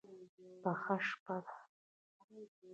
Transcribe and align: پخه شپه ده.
پخه 0.61 0.95
شپه 1.07 1.35
ده. 1.45 1.55